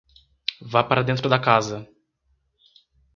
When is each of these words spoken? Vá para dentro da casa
Vá 0.71 0.83
para 0.83 1.03
dentro 1.03 1.29
da 1.29 1.37
casa 1.37 1.87